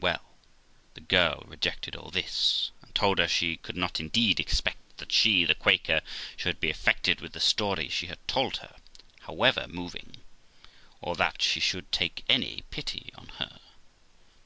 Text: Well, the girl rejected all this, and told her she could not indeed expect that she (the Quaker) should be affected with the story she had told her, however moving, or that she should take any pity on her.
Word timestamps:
Well, 0.00 0.22
the 0.94 1.02
girl 1.02 1.44
rejected 1.46 1.94
all 1.94 2.10
this, 2.10 2.70
and 2.80 2.94
told 2.94 3.18
her 3.18 3.28
she 3.28 3.58
could 3.58 3.76
not 3.76 4.00
indeed 4.00 4.40
expect 4.40 4.96
that 4.96 5.12
she 5.12 5.44
(the 5.44 5.54
Quaker) 5.54 6.00
should 6.34 6.60
be 6.60 6.70
affected 6.70 7.20
with 7.20 7.34
the 7.34 7.40
story 7.40 7.90
she 7.90 8.06
had 8.06 8.26
told 8.26 8.56
her, 8.64 8.76
however 9.20 9.66
moving, 9.68 10.22
or 11.02 11.14
that 11.16 11.42
she 11.42 11.60
should 11.60 11.92
take 11.92 12.24
any 12.26 12.64
pity 12.70 13.10
on 13.18 13.28
her. 13.36 13.60